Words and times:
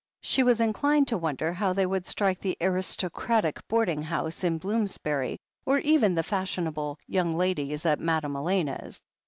She 0.21 0.41
was 0.41 0.59
inclined 0.59 1.07
to 1.09 1.17
wonder 1.19 1.53
how 1.53 1.73
they 1.73 1.85
would 1.85 2.07
strike 2.07 2.39
the 2.39 2.57
aristocratic 2.59 3.67
boarding 3.67 4.01
house 4.01 4.43
in 4.43 4.57
Bloomsbury, 4.57 5.37
or 5.63 5.77
even 5.77 6.15
the 6.15 6.23
fashionable 6.23 6.97
"young 7.05 7.31
ladies" 7.33 7.85
at 7.85 7.99
Madame 7.99 8.35
Elena's. 8.35 9.03